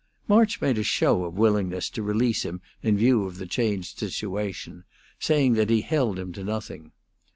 March 0.27 0.59
made 0.61 0.79
a 0.79 0.83
show 0.83 1.25
of 1.25 1.37
willingness 1.37 1.87
to 1.87 2.01
release 2.01 2.41
him 2.41 2.59
in 2.81 2.97
view 2.97 3.25
of 3.25 3.37
the 3.37 3.45
changed 3.45 3.99
situation, 3.99 4.83
saying 5.19 5.53
that 5.53 5.69
he 5.69 5.81
held 5.81 6.17
him 6.17 6.33
to 6.33 6.43
nothing. 6.43 6.91